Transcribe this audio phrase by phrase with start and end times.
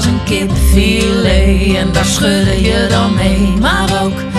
[0.00, 3.52] als een kipfilet en daar schudde je dan mee.
[3.60, 4.29] Maar ook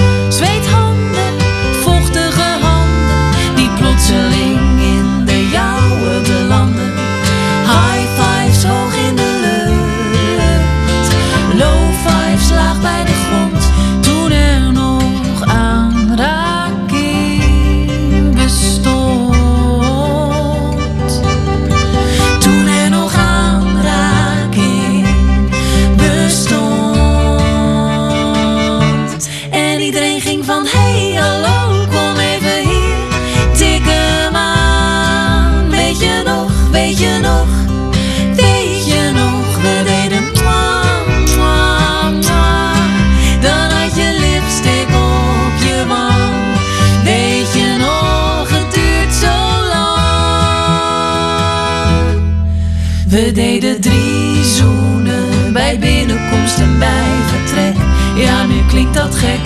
[53.60, 57.74] De drie zoenen bij binnenkomst en bij vertrek.
[58.16, 59.40] Ja, nu klinkt dat gek.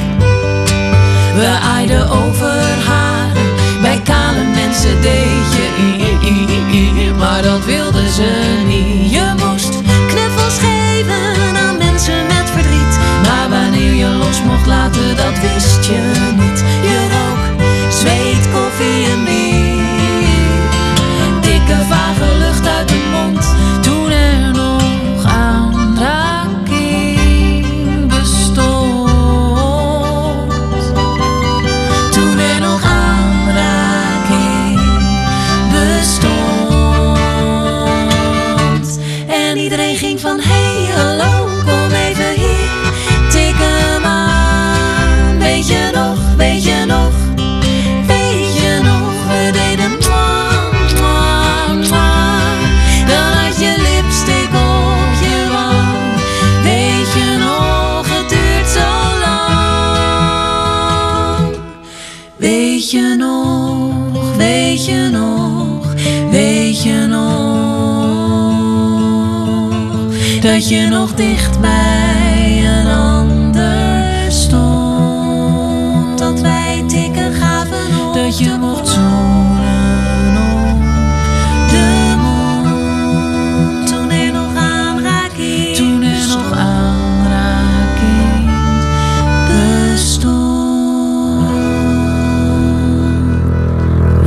[1.35, 3.49] We aaiden over haren,
[3.81, 9.11] bij kale mensen deed je i, i, i, maar dat wilden ze niet.
[9.11, 15.04] Je moest knuffels geven aan mensen met verdriet, maar wanneer je los mocht laten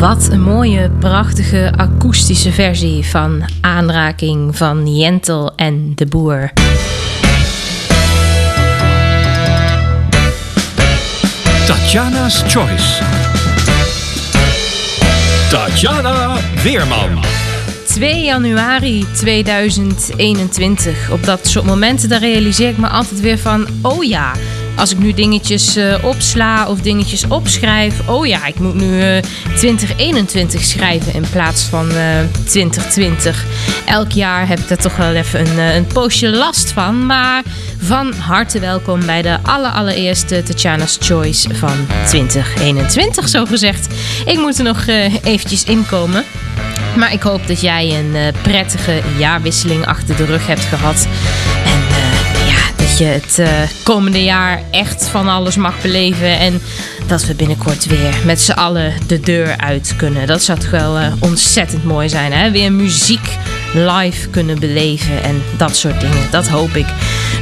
[0.09, 6.51] Wat een mooie, prachtige akoestische versie van Aanraking van Jentel en de Boer.
[11.67, 13.03] Tatjana's Choice.
[15.51, 17.25] Tatjana Weerman.
[17.87, 21.11] 2 januari 2021.
[21.11, 24.33] Op dat soort momenten daar realiseer ik me altijd weer van: oh ja
[24.79, 28.09] als ik nu dingetjes eh, opsla of dingetjes opschrijf.
[28.09, 29.21] Oh ja, ik moet nu
[29.57, 31.89] 2021 eh, schrijven in plaats van
[32.45, 33.43] 2020.
[33.85, 37.07] Eh, Elk jaar heb ik daar toch wel even een, een poosje last van.
[37.07, 37.43] Maar
[37.79, 43.87] van harte welkom bij de aller, allereerste Tatjana's Choice van 2021, zo gezegd.
[44.27, 44.85] Ik moet er nog
[45.25, 46.25] eventjes inkomen.
[46.97, 51.09] Maar ik hoop dat jij een prettige jaarwisseling achter de rug hebt gehad
[52.99, 53.07] dat
[53.37, 56.39] je het eh, komende jaar echt van alles mag beleven.
[56.39, 56.61] En
[57.07, 60.27] dat we binnenkort weer met z'n allen de deur uit kunnen.
[60.27, 62.33] Dat zou toch wel eh, ontzettend mooi zijn.
[62.33, 62.51] Hè?
[62.51, 63.37] Weer muziek
[63.75, 66.27] live kunnen beleven en dat soort dingen.
[66.31, 66.87] Dat hoop ik.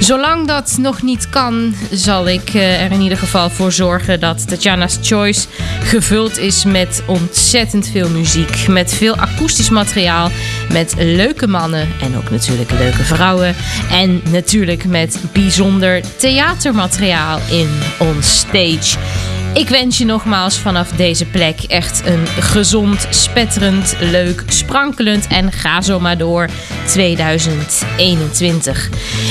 [0.01, 4.49] Zolang dat nog niet kan, zal ik eh, er in ieder geval voor zorgen dat
[4.49, 5.47] Tatjana's Choice
[5.83, 8.69] gevuld is met ontzettend veel muziek.
[8.69, 10.31] Met veel akoestisch materiaal,
[10.73, 13.55] met leuke mannen en ook natuurlijk leuke vrouwen.
[13.91, 18.99] En natuurlijk met bijzonder theatermateriaal in ons stage.
[19.57, 25.81] Ik wens je nogmaals vanaf deze plek echt een gezond, spetterend, leuk, sprankelend en ga
[25.81, 26.49] zo maar door
[26.87, 28.89] 2021.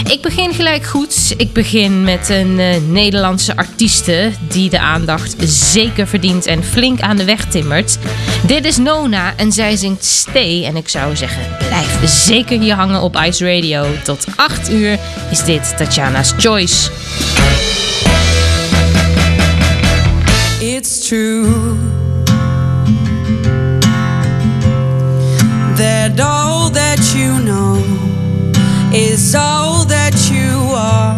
[0.10, 1.34] Ik begin gelijk goed.
[1.38, 7.18] Ik begin met een eh, Nederlandse artieste die de aandacht zeker verdient en flink aan
[7.18, 7.98] de weg timmert.
[8.46, 10.64] Dit is Nona en zij zingt Stay.
[10.64, 13.86] En ik zou zeggen, blijf zeker hier hangen op Ice Radio.
[14.04, 14.98] Tot 8 uur
[15.32, 16.90] is dit Tatjana's Choice.
[20.76, 21.78] it's true
[25.80, 27.78] that all that you know
[28.94, 31.16] is all that you are.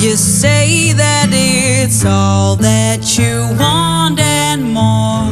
[0.00, 5.26] You say that it's all that you want and more.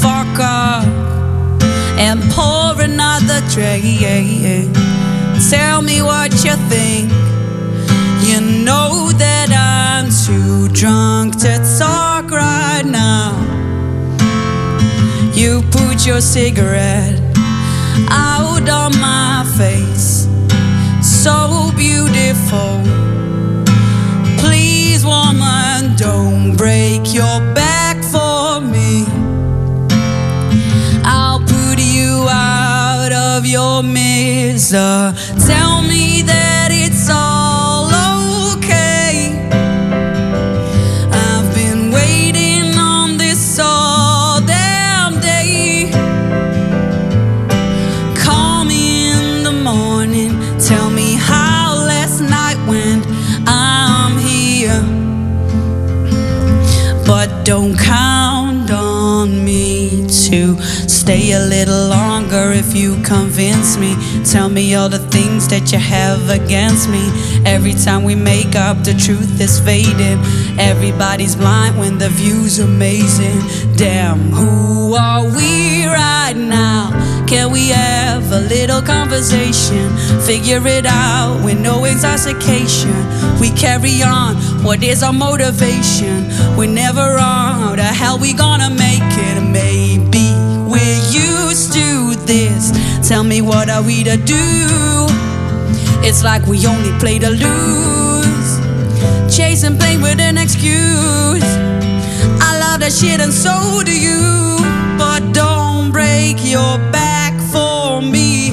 [0.00, 0.86] Fuck up
[2.00, 4.74] and pour another drink.
[5.50, 7.12] Tell me what you think.
[8.24, 13.32] You know that I'm too drunk to talk right now.
[15.34, 17.18] You put your cigarette
[18.10, 20.28] out on my face,
[21.02, 22.76] so beautiful.
[24.36, 29.06] Please, woman, don't break your back for me.
[31.04, 35.12] I'll put you out of your misery.
[35.46, 36.49] Tell me that.
[61.10, 63.96] stay a little longer if you convince me.
[64.32, 67.04] Tell me all the things that you have against me.
[67.44, 70.18] Every time we make up, the truth is fading.
[70.70, 73.38] Everybody's blind when the view's amazing.
[73.76, 76.84] Damn, who are we right now?
[77.26, 79.84] Can we have a little conversation?
[80.28, 82.94] Figure it out with no intoxication.
[83.40, 86.16] We carry on, what is our motivation?
[86.56, 89.36] We're never on, how the hell we gonna make it?
[89.38, 89.69] Amazing?
[93.10, 94.36] Tell me what are we to do?
[96.00, 99.36] It's like we only play to lose.
[99.36, 101.42] Chase and play with an excuse.
[102.40, 104.58] I love that shit and so do you.
[104.96, 108.50] But don't break your back for me.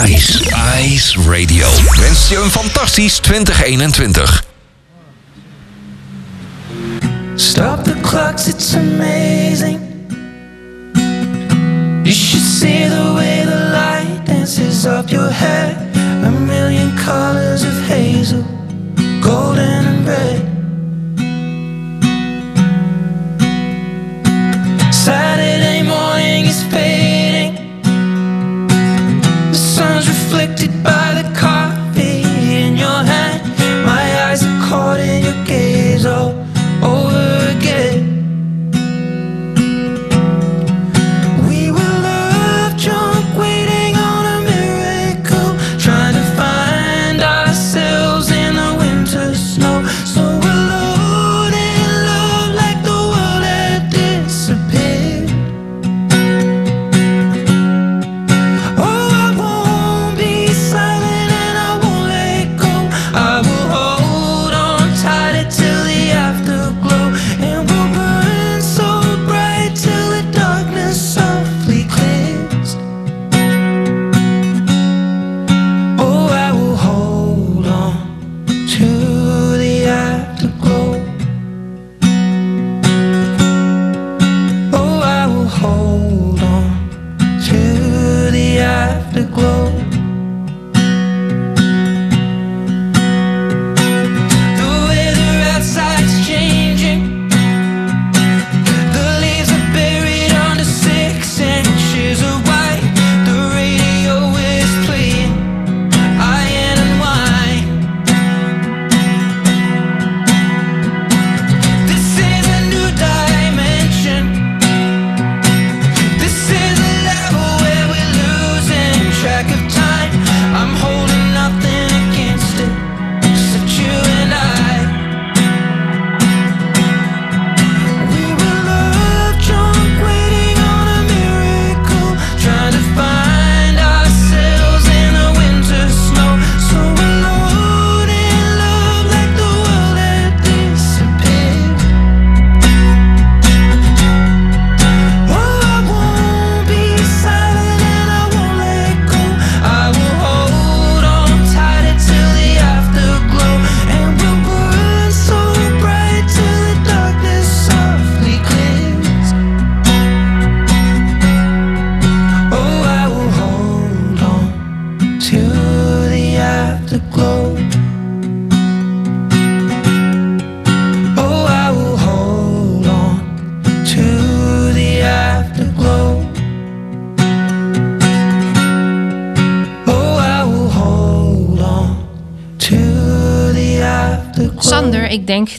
[0.07, 1.65] Ice, Ice Radio.
[2.01, 4.43] Wens je een fantastisch 2021.
[7.35, 9.79] Stop the clocks, it's amazing.
[12.03, 15.77] You should see the way the light dances up your hair.
[16.25, 18.57] A million colors of hazel.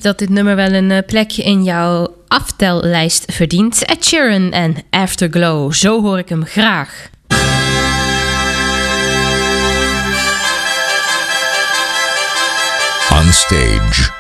[0.02, 3.84] dat dit nummer wel een eh, plekje in jouw aftellijst verdient.
[3.84, 7.08] Ed Sheeran en Afterglow, zo hoor ik hem graag.
[13.24, 14.18] On stage.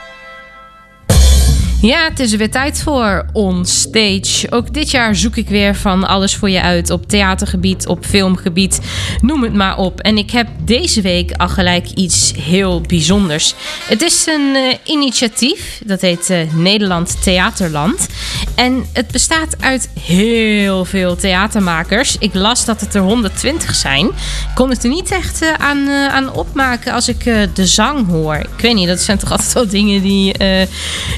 [1.82, 4.46] Ja, het is weer tijd voor On Stage.
[4.50, 8.80] Ook dit jaar zoek ik weer van alles voor je uit op theatergebied, op filmgebied,
[9.20, 10.00] noem het maar op.
[10.00, 13.54] En ik heb deze week al gelijk iets heel bijzonders.
[13.88, 18.08] Het is een eh, initiatief, dat heet eh, Nederland Theaterland.
[18.54, 22.16] En het bestaat uit heel veel theatermakers.
[22.18, 24.06] Ik las dat het er 120 zijn.
[24.06, 27.66] Ik kon het er niet echt eh, aan, eh, aan opmaken als ik eh, de
[27.66, 28.34] zang hoor.
[28.36, 30.32] Ik weet niet, dat zijn toch altijd wel dingen die,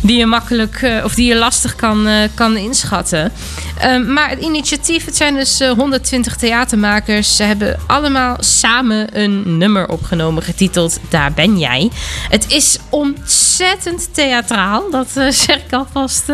[0.03, 3.33] die je makkelijk of die je lastig kan, kan inschatten.
[3.79, 7.37] Ehm, maar het initiatief, het zijn dus 120 theatermakers.
[7.37, 11.91] Ze hebben allemaal samen een nummer opgenomen getiteld Daar ben jij.
[12.29, 15.09] Het is ontzettend theatraal, dat
[15.47, 16.25] zeg ik alvast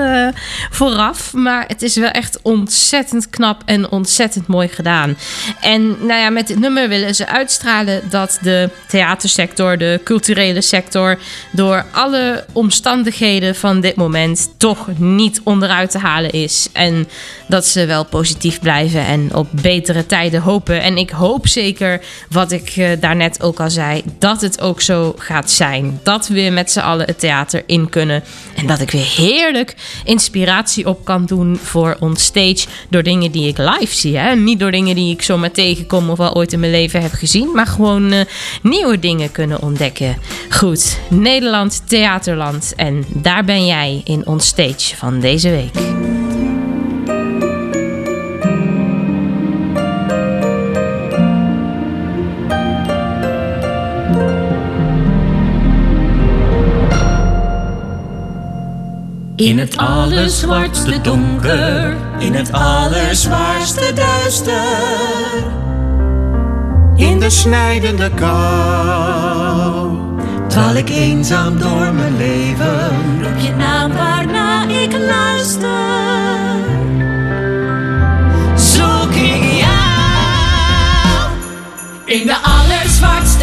[0.71, 0.97] vooral.
[1.33, 5.17] Maar het is wel echt ontzettend knap en ontzettend mooi gedaan.
[5.61, 11.19] En nou ja, met dit nummer willen ze uitstralen dat de theatersector, de culturele sector,
[11.52, 16.69] door alle omstandigheden van dit moment toch niet onderuit te halen is.
[16.73, 17.09] En
[17.49, 20.83] dat ze wel positief blijven en op betere tijden hopen.
[20.83, 22.00] En ik hoop zeker,
[22.31, 26.00] wat ik eh, daarnet ook al zei, dat het ook zo gaat zijn.
[26.05, 28.25] Dat we met z'n allen het theater in kunnen.
[28.57, 29.75] En dat ik weer heerlijk
[30.05, 34.16] inspiratie op kan doen voor ons stage door dingen die ik live zie.
[34.16, 34.35] Hè?
[34.37, 37.50] Niet door dingen die ik zomaar tegenkom of al ooit in mijn leven heb gezien,
[37.54, 38.25] maar gewoon eh,
[38.62, 40.16] nieuwe dingen kunnen ontdekken.
[40.50, 45.70] Goed, Nederland, theaterland en daar ben jij in ons stage van deze week.
[59.40, 65.42] In het allerzwartste donker, in het allerzwaarste duister.
[66.97, 69.97] In de snijdende kou,
[70.49, 72.90] dwaal ik eenzaam door mijn leven.
[73.23, 75.87] Roep je naam waarna ik luister.
[78.54, 81.30] Zoek ik jou
[82.04, 83.38] in de allerzwartste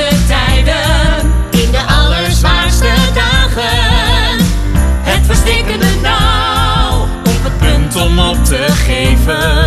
[9.27, 9.64] heaven.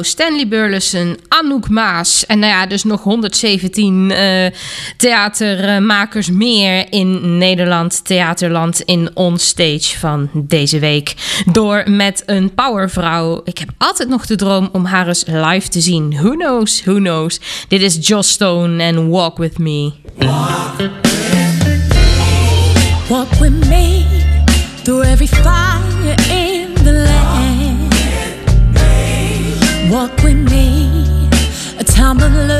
[0.00, 2.26] Stanley Burleson, Anouk Maas.
[2.26, 4.46] En nou ja, dus nog 117 eh,
[4.96, 8.04] theatermakers meer in Nederland.
[8.04, 11.14] Theaterland in onstage van deze week.
[11.52, 13.40] Door met een powervrouw.
[13.44, 16.10] Ik heb altijd nog de droom om haar eens live te zien.
[16.12, 17.40] Who knows, who knows.
[17.68, 19.92] Dit is Joss Stone en Walk With Me.
[20.14, 20.80] Walk,
[23.08, 24.04] walk with me
[24.82, 25.87] through every fire.
[31.98, 32.57] time of love.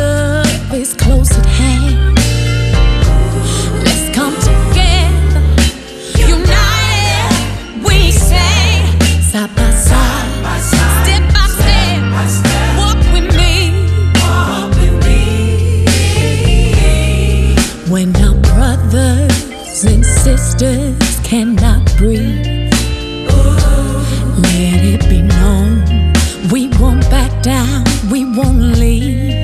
[28.11, 29.38] we won't leave.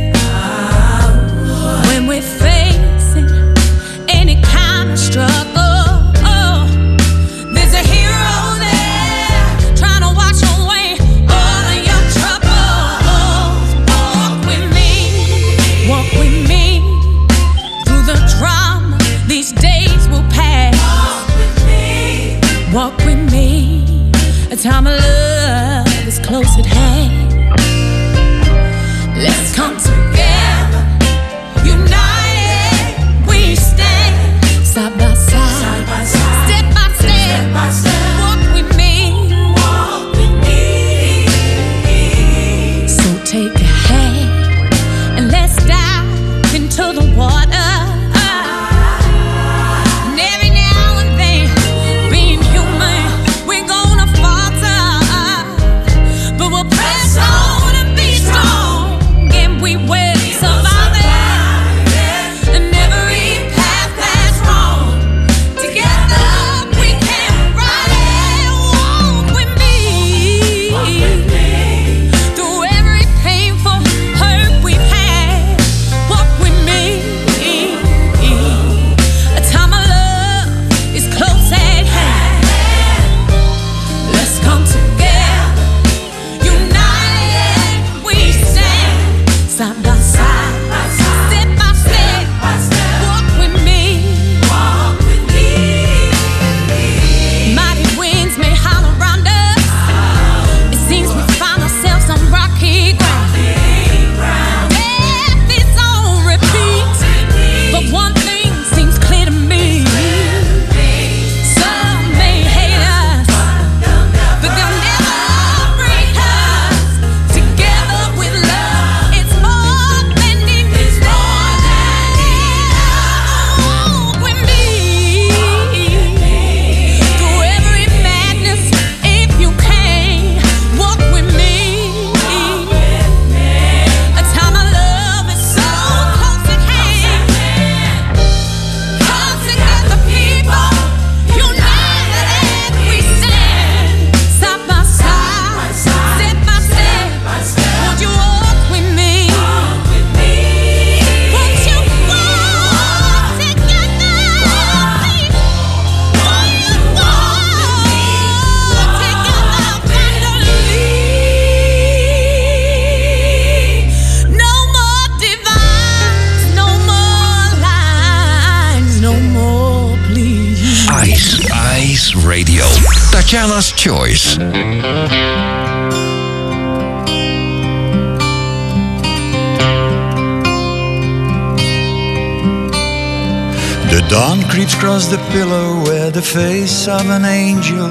[186.89, 187.87] of an angel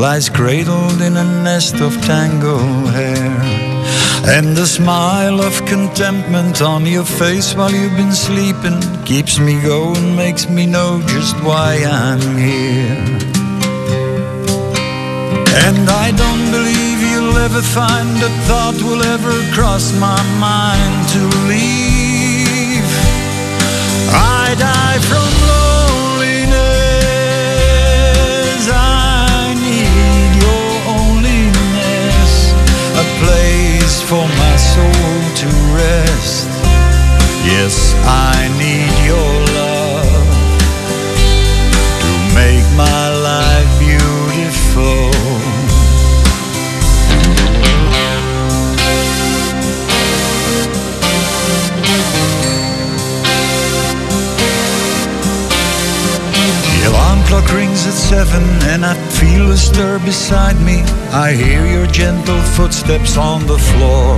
[0.00, 3.36] lies cradled in a nest of tangled hair.
[4.26, 10.16] And the smile of contentment on your face while you've been sleeping keeps me going,
[10.16, 13.04] makes me know just why I'm here.
[15.66, 21.20] And I don't believe you'll ever find a thought will ever cross my mind to
[21.48, 22.86] leave.
[24.14, 25.57] I die from love.
[34.08, 36.48] for my soul to rest.
[37.52, 39.37] Yes, I need your
[57.28, 60.78] clock rings at seven and I feel a stir beside me.
[61.12, 64.14] I hear your gentle footsteps on the floor.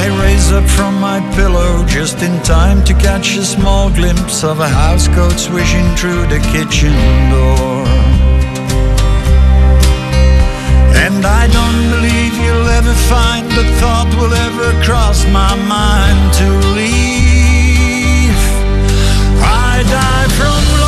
[0.00, 4.60] I raise up from my pillow just in time to catch a small glimpse of
[4.60, 6.94] a housecoat swishing through the kitchen
[7.32, 7.84] door.
[11.04, 16.48] And I don't believe you'll ever find the thought will ever cross my mind to
[16.80, 18.40] leave.
[19.68, 20.81] I die from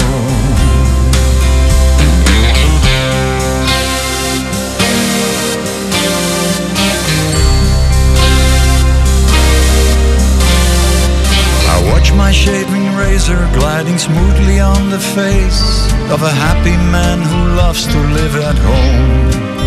[11.64, 17.56] I watch my shaving razor gliding smoothly on the face of a happy man who
[17.56, 19.61] loves to live at home.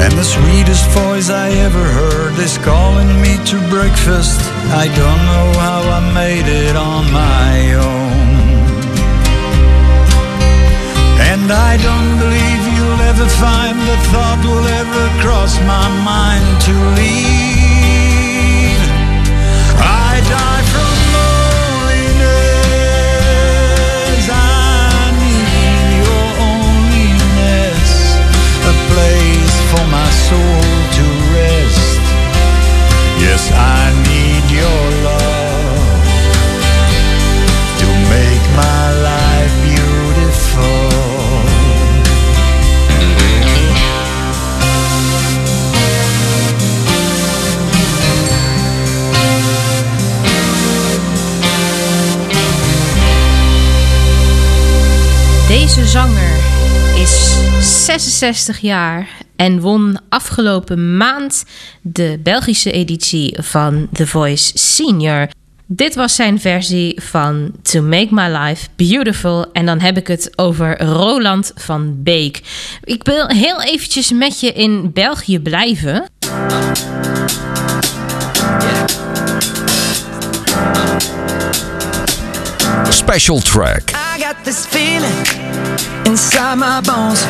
[0.00, 4.40] And the sweetest voice I ever heard is calling me to breakfast.
[4.82, 8.28] I don't know how I made it on my own.
[11.28, 16.88] And I don't believe you'll ever find the thought will ever cross my mind to
[17.02, 17.37] leave.
[58.18, 61.44] 62 jaar en won afgelopen maand
[61.82, 65.26] de Belgische editie van The Voice Senior.
[65.66, 69.46] Dit was zijn versie van To Make My Life Beautiful.
[69.52, 72.40] En dan heb ik het over Roland van Beek.
[72.84, 76.04] Ik wil heel eventjes met je in België blijven.
[82.90, 83.90] Special track.
[83.90, 85.28] I got this feeling
[86.02, 87.24] inside my bones.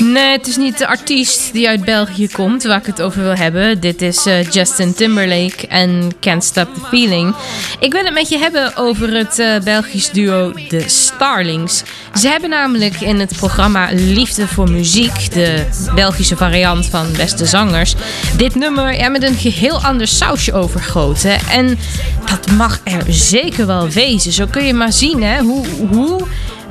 [0.00, 3.34] Nee, het is niet de artiest die uit België komt waar ik het over wil
[3.34, 3.80] hebben.
[3.80, 7.34] Dit is eh, Justin Timberlake en Can't Stop the Feeling.
[7.80, 11.82] Ik wil het met je hebben over het eh, Belgisch duo De Starlings.
[12.14, 17.94] Ze hebben namelijk in het programma Liefde voor Muziek, de Belgische variant van Beste Zangers,
[18.36, 21.38] dit nummer ja, met een geheel ander sausje overgoten.
[21.50, 21.78] En
[22.26, 24.32] dat mag er zeker wel wezen.
[24.32, 26.20] Zo kun je maar zien hè, hoe, hoe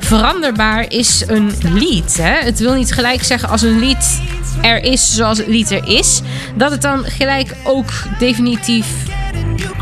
[0.04, 2.16] veranderbaar is een lied.
[2.16, 2.38] Hè?
[2.44, 4.20] Het wil niet gelijk zeggen als een lied
[4.62, 6.20] er is zoals het lied er is,
[6.56, 8.86] dat het dan gelijk ook definitief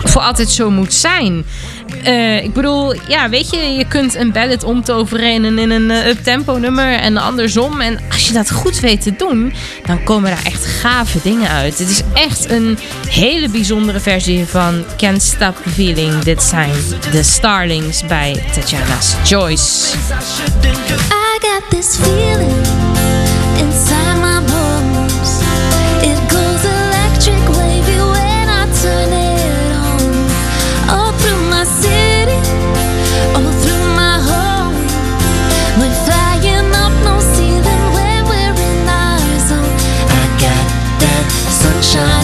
[0.05, 1.45] voor altijd zo moet zijn.
[2.03, 6.53] Eh, ik bedoel, ja, weet je, je kunt een ballad omtoveren in een, eh, up-tempo
[6.57, 7.81] nummer en andersom.
[7.81, 9.53] En als je dat goed weet te doen,
[9.87, 11.79] dan komen daar echt gave dingen uit.
[11.79, 16.19] Het is echt een hele bijzondere versie van Can't Stop Feeling.
[16.23, 16.71] Dit zijn
[17.13, 19.97] de Starlings bij Tatjana's Choice
[20.97, 22.80] I got this feeling.
[41.83, 42.20] sunshine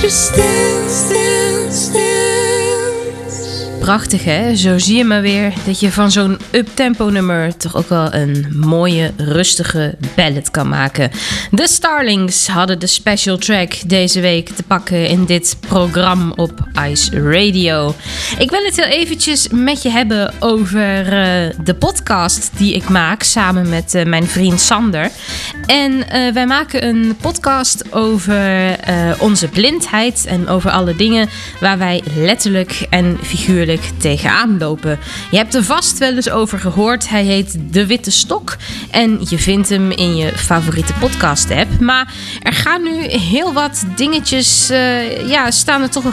[0.00, 1.57] Just dance, dance.
[3.94, 4.56] prachtig hè.
[4.56, 8.46] Zo zie je maar weer dat je van zo'n uptempo nummer toch ook wel een
[8.52, 11.10] mooie, rustige ballad kan maken.
[11.50, 17.22] De Starlings hadden de special track deze week te pakken in dit programma op Ice
[17.30, 17.94] Radio.
[18.38, 23.22] Ik wil het heel eventjes met je hebben over eh, de podcast die ik maak
[23.22, 25.08] samen met eh, mijn vriend Sander.
[25.66, 28.56] En eh, wij maken een podcast over
[29.18, 31.28] onze blindheid en over alle dingen
[31.60, 34.06] waar wij letterlijk en figuurlijk tegenaanlopen.
[34.08, 34.98] tegenaan lopen.
[35.30, 37.08] Je hebt er vast wel eens over gehoord.
[37.08, 38.56] Hij heet De Witte Stok
[38.90, 41.80] en je vindt hem in je favoriete podcast-app.
[41.80, 42.12] Maar
[42.42, 46.04] er gaan nu heel wat dingetjes, eh, ja, staan er toch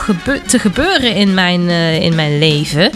[0.48, 2.90] te gebeuren in mijn, eh, in mijn leven.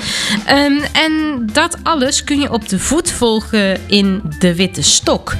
[0.45, 5.35] Ehm, en dat alles kun je op de voet volgen in De Witte Stok.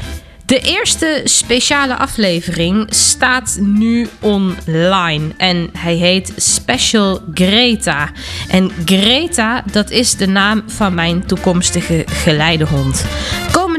[0.50, 8.12] De eerste speciale aflevering staat nu online en hij heet Special Greta.
[8.48, 13.06] En Greta, dat is de naam van mijn toekomstige geleidehond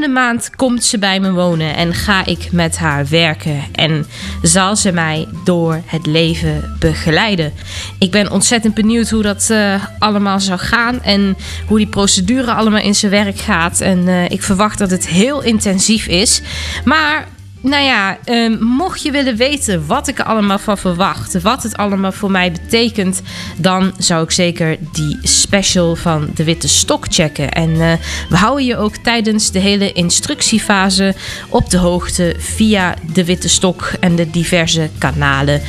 [0.01, 4.05] komende maand komt ze bij me wonen en ga ik met haar werken en
[4.41, 7.53] zal ze mij door het leven begeleiden.
[7.99, 11.37] Ik ben ontzettend benieuwd hoe dat eh, allemaal zou gaan en
[11.67, 13.81] hoe die procedure allemaal in zijn werk gaat.
[13.81, 16.41] En eh, ik verwacht dat het heel intensief is.
[16.85, 17.27] Maar
[17.61, 21.77] nou ja, ehm, mocht je willen weten wat ik er allemaal van verwacht, wat het
[21.77, 23.21] allemaal voor mij betekent,
[23.57, 27.51] dan zou ik zeker die special van de Witte Stok checken.
[27.51, 27.91] En eh,
[28.29, 31.15] we houden je ook tijdens de hele instructiefase
[31.49, 35.61] op de hoogte via de Witte Stok en de diverse kanalen.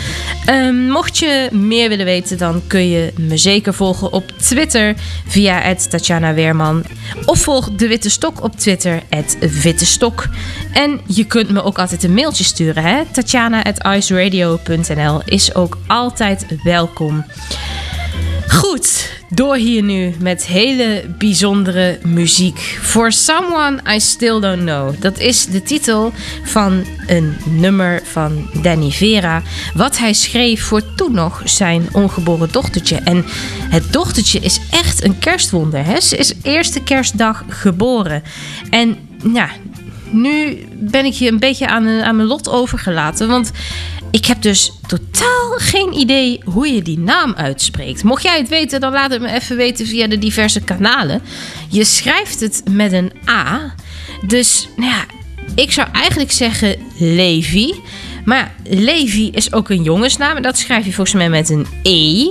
[0.46, 4.94] Ehm, mocht je meer willen weten, dan kun je me zeker volgen op Twitter
[5.26, 6.82] via Tatjana Weerman.
[7.24, 9.02] Of volg de Witte Stok op Twitter,
[9.62, 10.26] Witte Stok.
[10.72, 12.82] En je kunt me ook altijd een mailtje sturen.
[12.82, 13.02] Hè?
[13.12, 17.24] Tatjana.iceradio.nl is ook altijd welkom.
[18.48, 22.58] Goed, door hier nu met hele bijzondere muziek.
[22.80, 24.94] For Someone I Still Don't Know.
[25.00, 26.12] Dat is de titel
[26.44, 29.42] van een nummer van Danny Vera.
[29.74, 32.96] Wat hij schreef voor toen nog zijn ongeboren dochtertje.
[32.96, 33.24] En
[33.70, 35.84] het dochtertje is echt een kerstwonder.
[35.84, 36.00] Hè?
[36.00, 38.22] Ze is eerste kerstdag geboren.
[38.70, 38.96] En
[39.32, 39.48] ja,
[40.12, 43.28] nu ben ik hier een beetje aan, eh, aan mijn lot overgelaten.
[43.28, 43.50] Want
[44.10, 48.04] ik heb dus totaal geen idee hoe je die naam uitspreekt.
[48.04, 51.22] Mocht jij het weten, dan laat het me even weten via de diverse kanalen.
[51.68, 53.74] Je schrijft het met een A.
[54.26, 55.04] Dus nou ja,
[55.54, 57.72] ik zou eigenlijk zeggen Levi.
[58.24, 60.36] Maar Levi is ook een jongensnaam.
[60.36, 62.24] En dat schrijf je volgens mij met een E.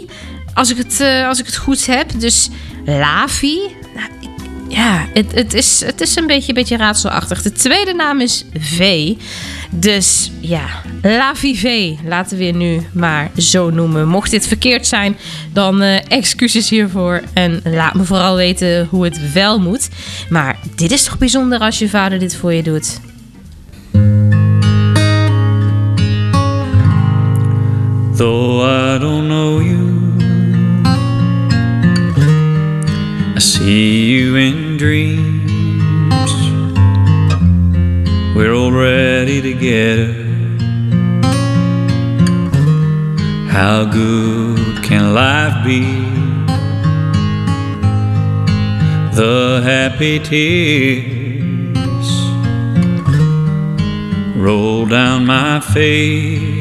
[0.53, 2.11] Als ik het, eh, als ik het goed heb.
[2.19, 2.49] Dus
[2.85, 3.57] Lavi,
[4.71, 7.41] ja, het, het, is, het is een beetje, beetje raadselachtig.
[7.41, 9.11] De tweede naam is V.
[9.69, 10.61] Dus ja,
[11.01, 11.91] La V.
[12.07, 14.07] laten we je nu maar zo noemen.
[14.07, 15.17] Mocht dit verkeerd zijn,
[15.53, 17.21] dan eh, excuses hiervoor.
[17.33, 19.89] En laat me vooral weten hoe het wel moet.
[20.29, 22.99] Maar dit is toch bijzonder als je vader dit voor je doet?
[28.17, 30.10] Though I don't know you
[33.41, 35.41] see you in dreams.
[38.37, 40.13] We're already together.
[43.51, 45.81] How good can life be?
[49.19, 50.99] The happy tears
[54.37, 56.51] roll down my face.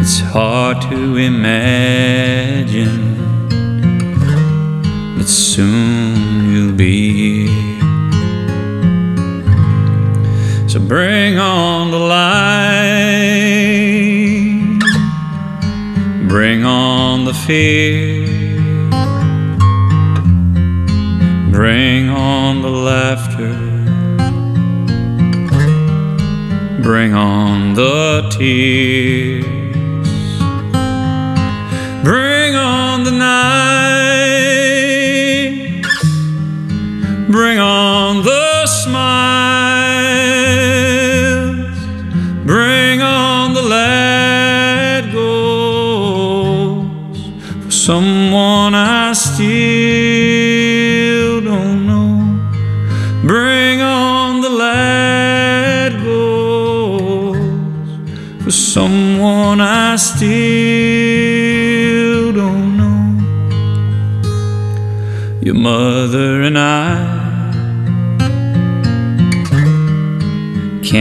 [0.00, 3.25] It's hard to imagine
[5.28, 7.80] soon you'll be here.
[10.68, 12.70] So bring on the light,
[16.28, 18.26] bring on the fear,
[21.50, 23.64] bring on the laughter.
[26.86, 29.44] bring on the tears,
[32.04, 34.15] bring on the night.
[37.36, 39.25] bring on the smile.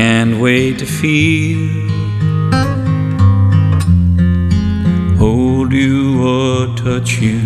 [0.02, 1.64] Can't wait to feel.
[5.16, 5.98] Hold you
[6.34, 7.40] or touch you.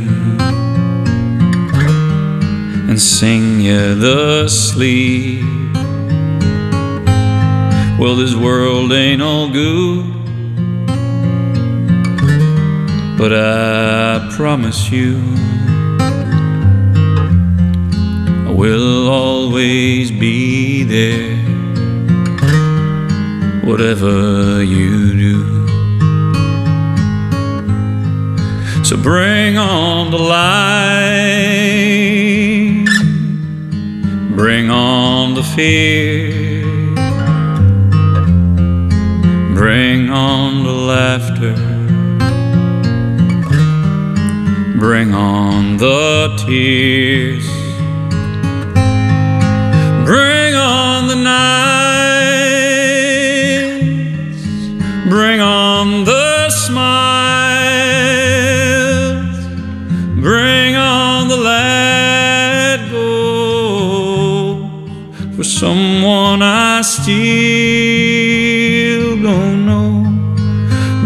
[2.89, 5.45] And sing you the sleep.
[8.00, 10.08] Well, this world ain't all good.
[13.20, 15.22] But I promise you,
[18.47, 21.39] I will always be there
[23.80, 25.40] whatever you do.
[28.84, 32.86] So bring on the light,
[34.36, 36.62] bring on the fear,
[39.60, 41.56] bring on the laughter,
[44.78, 47.48] bring on the tears,
[50.06, 51.79] bring on the night.
[67.10, 69.89] still gonna know.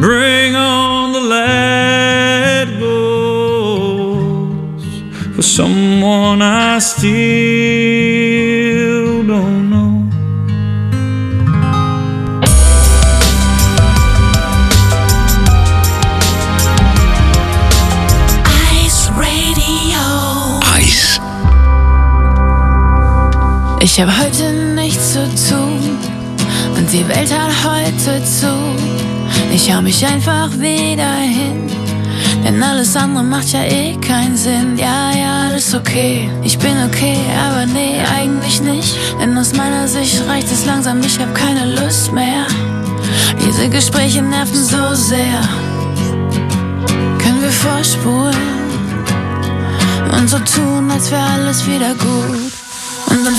[0.01, 4.85] Bring on the lead goes
[5.35, 9.91] for someone I still don't know.
[18.83, 20.03] Ice Radio.
[20.79, 21.07] Ice.
[23.85, 24.32] Ich habe heute
[27.03, 28.47] die Welt hat heute zu.
[29.53, 31.67] Ich hau mich einfach wieder hin.
[32.45, 34.77] Denn alles andere macht ja eh keinen Sinn.
[34.77, 36.29] Ja, ja, alles okay.
[36.43, 37.17] Ich bin okay,
[37.49, 38.95] aber nee, eigentlich nicht.
[39.21, 42.45] Denn aus meiner Sicht reicht es langsam, ich hab keine Lust mehr.
[43.45, 45.39] Diese Gespräche nerven so sehr.
[47.21, 48.33] Können wir vorspulen
[50.11, 52.51] und so tun, als wäre alles wieder gut.
[53.09, 53.35] Und dann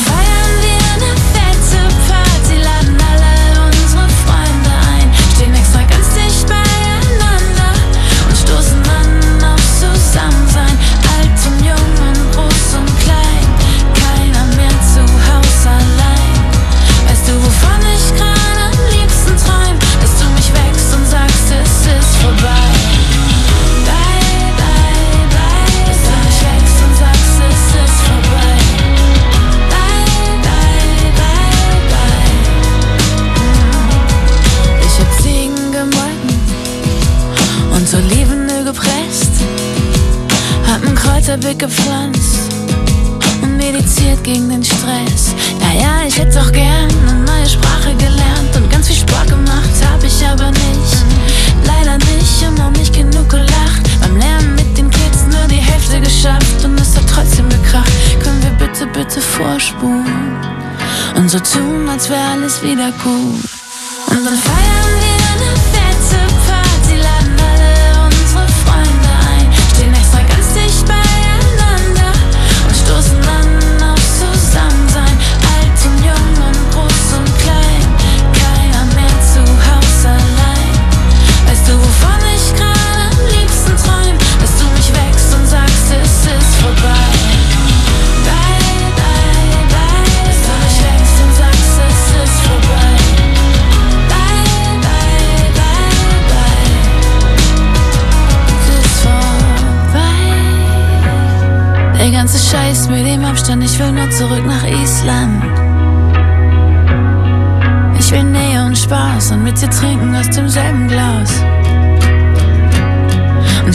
[63.04, 63.53] cool.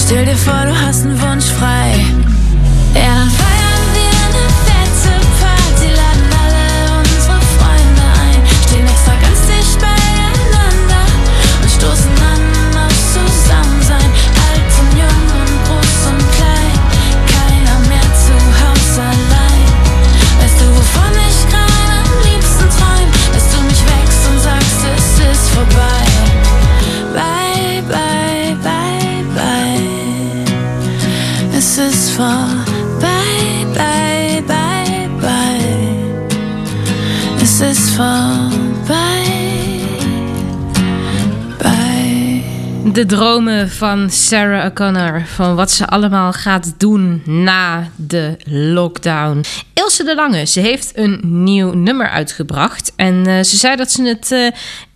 [0.10, 1.94] Stell dir vor, du hast einen Wunsch frei.
[2.96, 3.69] Er yeah.
[43.00, 45.26] de dromen van Sarah O'Connor.
[45.36, 48.38] Van wat ze allemaal gaat doen na de
[48.74, 49.44] lockdown.
[49.74, 52.92] Ilse de Lange, ze heeft een nieuw nummer uitgebracht.
[52.96, 54.48] En eh, ze zei dat ze het eh,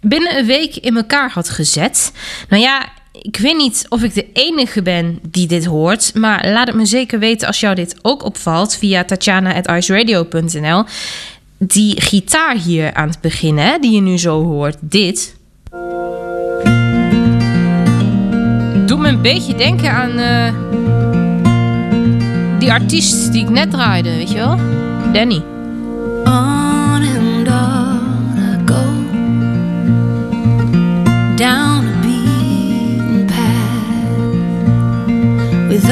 [0.01, 2.11] binnen een week in elkaar had gezet.
[2.49, 2.85] Nou ja,
[3.21, 6.13] ik weet niet of ik de enige ben die dit hoort.
[6.15, 8.75] Maar laat het me zeker weten als jou dit ook opvalt.
[8.75, 10.83] Via tatjana.iceradio.nl
[11.59, 14.77] Die gitaar hier aan het begin, hè, die je nu zo hoort.
[14.79, 15.35] Dit
[18.93, 20.53] doe me een beetje denken aan eh,
[22.59, 24.57] die artiest die ik net draaide, weet je wel?
[25.13, 25.43] Danny.
[26.23, 26.33] On
[27.15, 28.81] and on I go
[31.35, 31.83] Down
[33.29, 33.91] path
[35.67, 35.85] With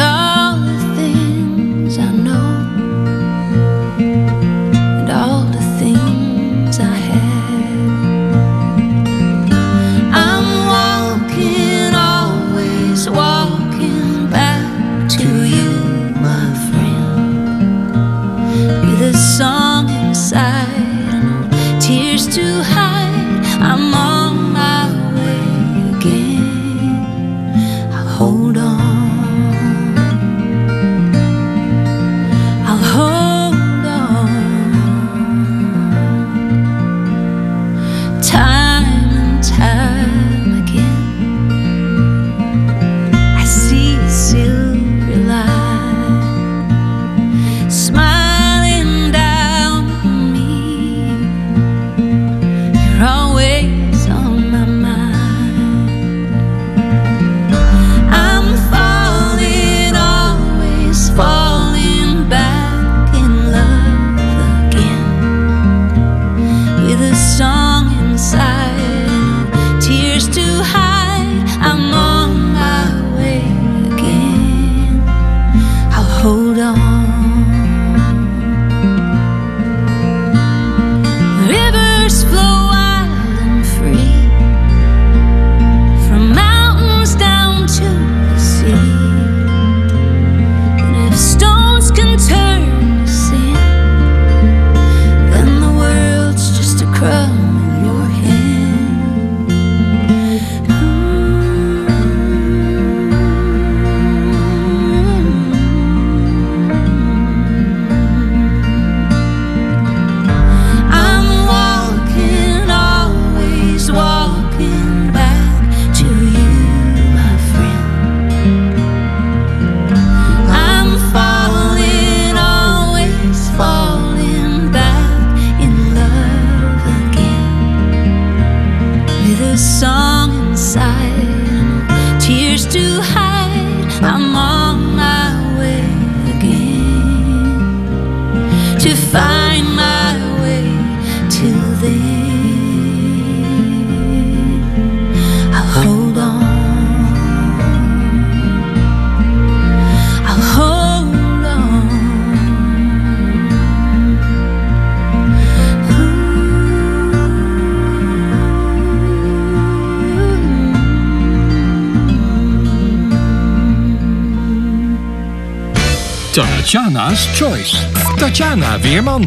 [166.64, 167.74] Tatjana's Choice.
[168.20, 169.26] Tatjana Weerman.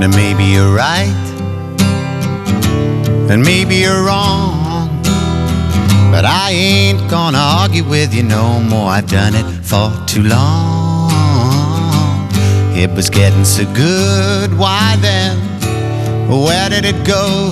[0.00, 1.06] Now maybe you're right,
[3.30, 4.88] and maybe you're wrong,
[6.10, 8.90] but I ain't gonna argue with you no more.
[8.90, 10.69] I've done it for too long.
[12.82, 15.36] It was getting so good, why then?
[16.30, 17.50] Where did it go?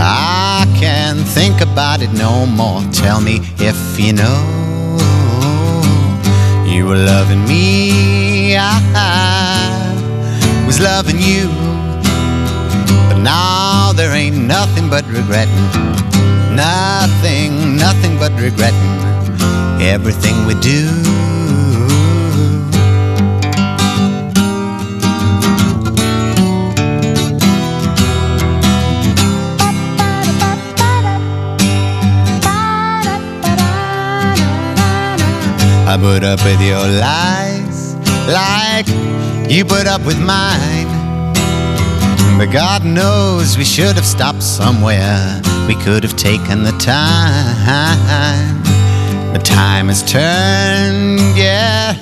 [0.00, 2.80] I can't think about it no more.
[2.92, 4.40] Tell me if you know
[6.68, 8.56] you were loving me.
[8.56, 11.48] I was loving you,
[13.10, 15.66] but now there ain't nothing but regretting.
[16.54, 19.02] Nothing, nothing but regretting
[19.82, 21.17] everything we do.
[35.90, 37.94] I put up with your lies
[38.28, 38.86] like
[39.50, 40.86] you put up with mine.
[42.36, 45.40] But God knows we should have stopped somewhere.
[45.66, 47.32] We could have taken the time.
[49.32, 51.94] The time has turned, yeah.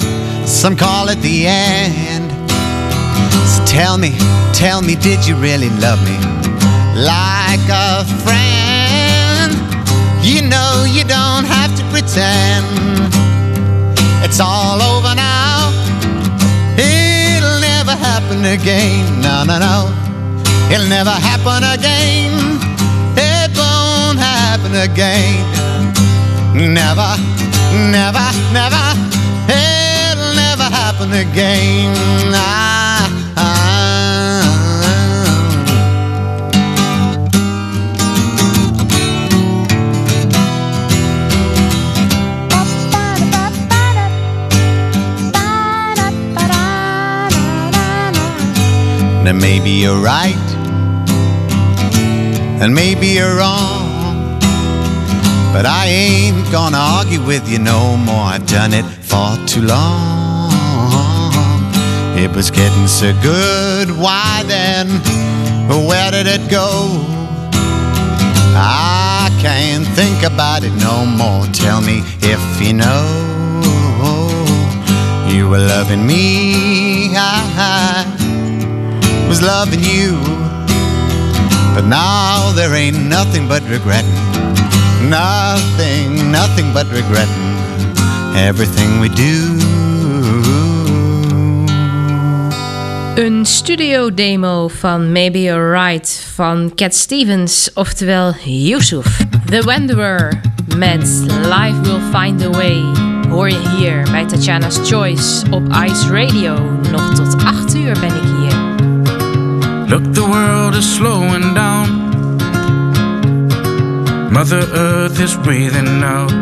[0.47, 2.33] Some call it the end.
[3.49, 4.17] So tell me,
[4.53, 6.19] tell me, did you really love me
[7.01, 9.55] like a friend?
[10.27, 13.26] You know you don't have to pretend.
[14.29, 15.71] It's all over now.
[16.77, 19.21] It'll never happen again.
[19.23, 19.77] No, no, no.
[20.69, 22.33] It'll never happen again.
[23.17, 25.45] It won't happen again.
[26.75, 27.11] Never,
[27.99, 28.27] never,
[28.59, 28.85] never.
[29.47, 31.95] It'll never happen again.
[32.35, 32.96] I ah.
[49.27, 50.39] Now maybe you're right,
[52.63, 54.39] and maybe you're wrong.
[55.53, 58.21] But I ain't gonna argue with you no more.
[58.27, 60.53] I've done it for too long.
[62.17, 64.87] It was getting so good, why then?
[65.89, 66.69] Where did it go?
[68.55, 71.47] I can't think about it no more.
[71.47, 73.09] Tell me if you know
[75.29, 77.09] you were loving me.
[77.17, 78.16] I, ah, ah.
[79.29, 80.13] was loving you.
[81.75, 84.05] But now there ain't nothing but regret.
[85.03, 87.29] Nothing, nothing but regret
[88.37, 89.65] everything we do.
[93.15, 99.17] Een studio demo van Maybe You're Right van Cat Stevens, oftewel Yusuf.
[99.47, 100.41] The Wanderer
[100.77, 101.07] met
[101.43, 102.83] Life Will Find a Way
[103.29, 106.55] hoor je hier bij Tatjana's Choice op Ice Radio.
[106.91, 108.66] Nog tot 8 uur ben ik hier.
[109.89, 112.11] Look, the world is slowing down.
[114.33, 116.33] Mother Earth is breathing out.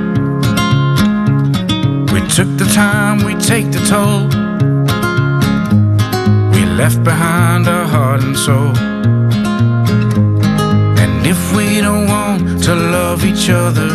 [2.11, 4.25] We took the time, we take the toll.
[6.55, 8.73] We left behind our heart and soul.
[11.03, 13.91] And if we don't want to love each other,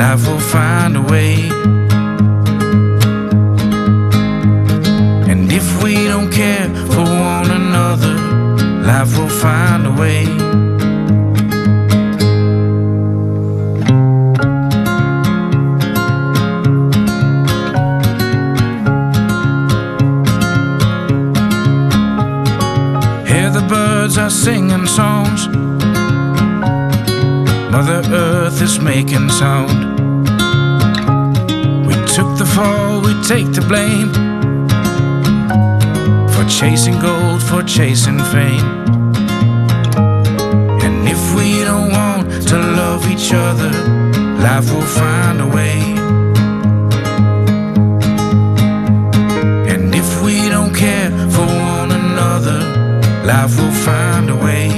[0.00, 1.34] life will find a way.
[5.30, 6.66] And if we don't care,
[8.92, 10.24] life will find a way.
[23.26, 25.40] Hear the birds are singing songs,
[27.74, 29.78] Mother Earth is making sound.
[31.88, 34.31] We took the fall, we take the blame
[36.58, 38.68] chasing gold for chasing fame.
[40.84, 43.72] And if we don't want to love each other,
[44.46, 45.76] life will find a way.
[49.72, 51.46] And if we don't care for
[51.76, 52.58] one another,
[53.30, 54.71] life will find a way.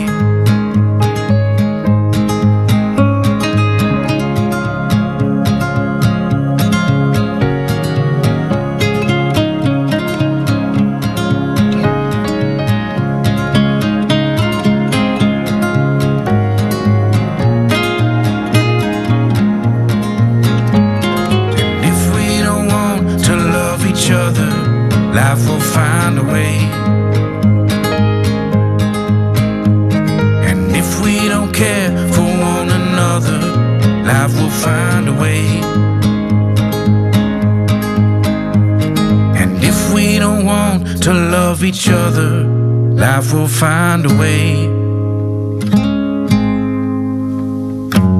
[43.63, 44.47] find a way.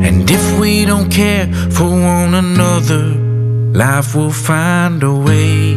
[0.07, 3.05] And if we don't care for one another,
[3.85, 5.74] life will find a way.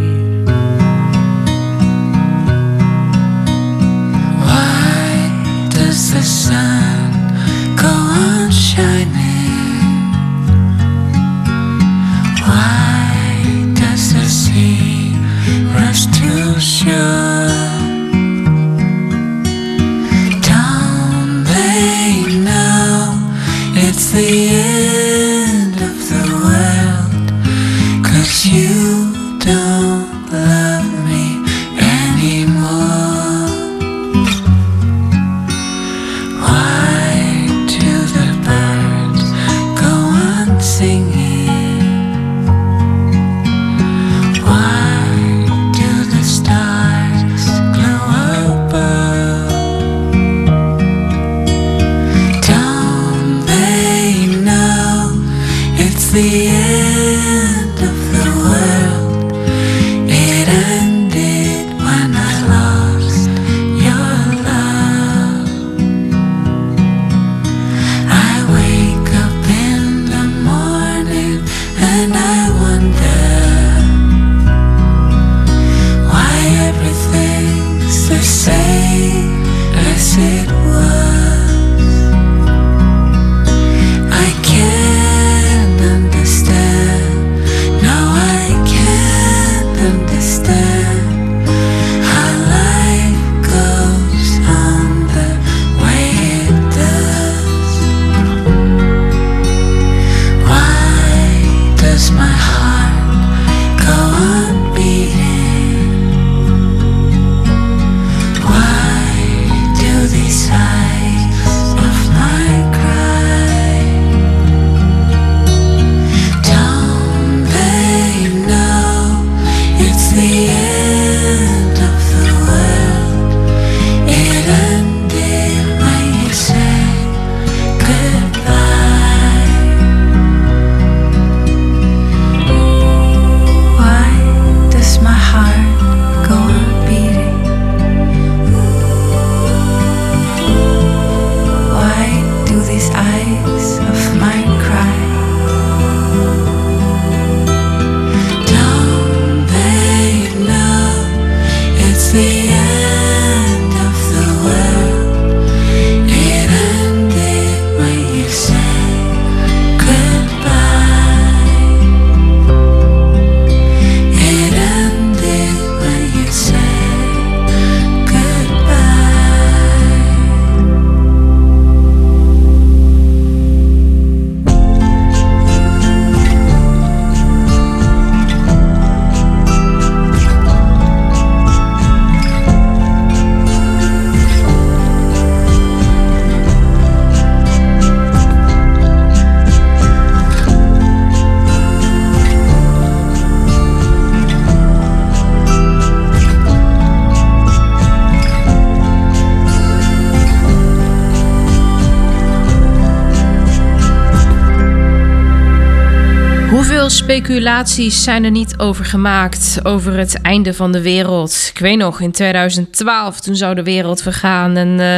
[206.98, 211.46] speculaties zijn er niet over gemaakt over het einde van de wereld.
[211.54, 214.58] Ik weet nog, in 2012 toen zou de wereld vergaan.
[214.58, 214.96] En uh,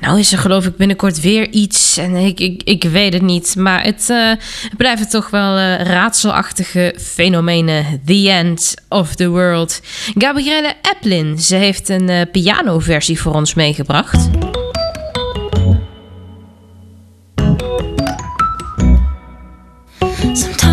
[0.00, 1.96] nou is er geloof ik binnenkort weer iets.
[1.96, 3.54] En ik, ik, ik weet het niet.
[3.58, 4.32] Maar het, uh,
[4.76, 8.02] blijven toch wel eh, raadselachtige fenomenen.
[8.06, 9.80] The end of the world.
[10.14, 14.28] Gabrielle Eplin, ze heeft een pianoversie voor ons meegebracht.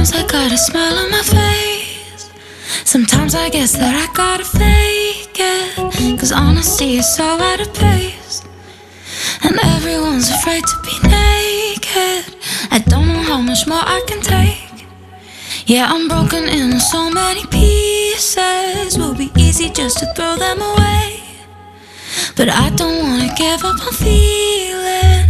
[0.04, 2.32] Sometimes I got a smile on my face.
[2.86, 6.20] Sometimes I guess that I gotta fake it.
[6.20, 8.42] Cause honesty is so out of place.
[9.46, 12.26] And everyone's afraid to be naked.
[12.72, 14.88] I don't know how much more I can take.
[15.68, 18.98] Yeah, I'm broken into so many pieces.
[18.98, 21.22] Will be easy just to throw them away.
[22.36, 25.30] But I don't wanna give up on feeling.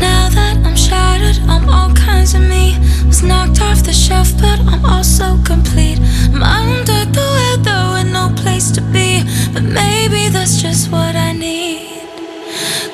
[0.00, 4.58] Now that I'm shattered, I'm all kinds of me Was knocked off the shelf, but
[4.70, 5.98] I'm also complete
[6.32, 11.32] I'm under the weather with no place to be But maybe that's just what I
[11.32, 12.02] need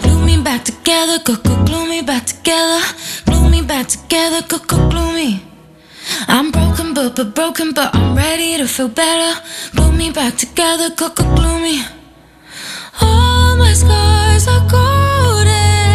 [0.03, 2.81] Glue me back together, go go glue me back together
[3.27, 5.43] Glue me back together, go go glue me
[6.27, 9.33] I'm broken but, but broken but I'm ready to feel better
[9.73, 11.83] Glue me back together, go go glue me
[13.01, 15.94] All my scars are golden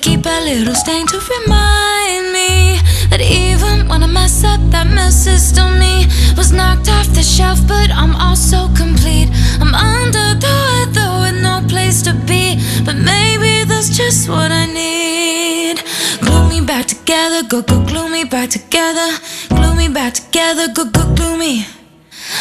[0.00, 2.78] keep a little stain to remind me
[3.10, 7.58] That even when I mess up, that messes still me Was knocked off the shelf,
[7.66, 9.28] but I'm also complete
[9.60, 14.66] I'm under the weather with no place to be But maybe that's just what I
[14.66, 15.82] need
[16.20, 19.08] Glue me back together, go go glue me back together
[19.48, 21.66] Glue me back together, go go glue me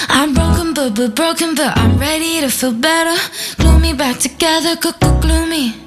[0.09, 3.17] I'm broken but but broken but I'm ready to feel better
[3.57, 5.86] Glue me back together, go go glue me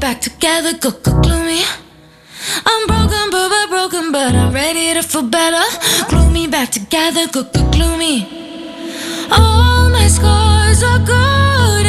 [0.00, 1.62] back together, go go gloomy.
[2.70, 5.64] I'm broken, but but broken, but I'm ready to feel better.
[6.08, 8.24] Gloomy back together, go go gloomy.
[9.30, 11.87] All my scars are good.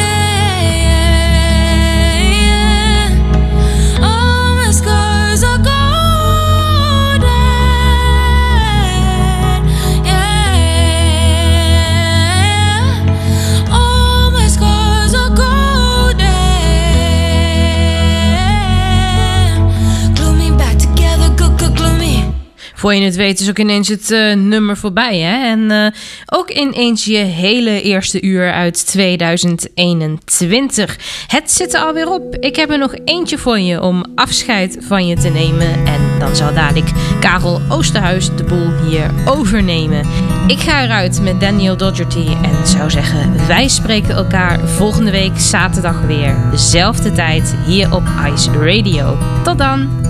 [22.79, 25.17] voor je het weet is ook ineens het eh, nummer voorbij.
[25.19, 25.45] Hè?
[25.47, 25.85] En eh,
[26.25, 30.97] ook ineens je hele eerste uur uit 2021.
[31.27, 32.35] Het zit er alweer op.
[32.39, 35.85] Ik heb er nog eentje voor je om afscheid van je te nemen.
[35.85, 40.05] En dan zal dadelijk Karel Oosterhuis de boel hier overnemen.
[40.47, 46.01] Ik ga eruit met Daniel Dodgerty en zou zeggen: wij spreken elkaar volgende week zaterdag
[46.01, 46.35] weer.
[46.51, 48.03] Dezelfde tijd hier op
[48.35, 49.17] Ice Radio.
[49.43, 50.07] Tot dan!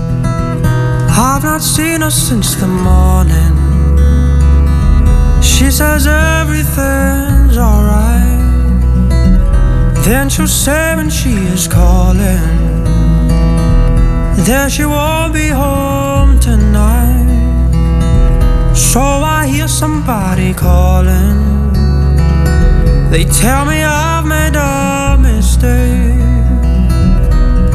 [1.22, 3.54] I've not seen her since the morning.
[5.42, 8.46] She says everything's alright.
[10.06, 12.56] Then she'll say when she is calling
[14.46, 17.28] There she won't be home tonight.
[18.74, 21.38] So I hear somebody calling.
[23.10, 26.18] They tell me I've made a mistake,